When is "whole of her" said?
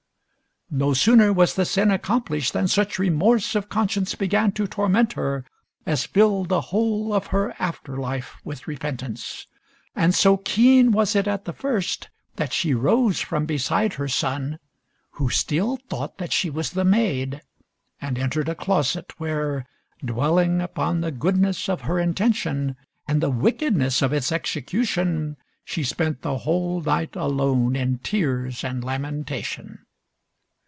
6.71-7.53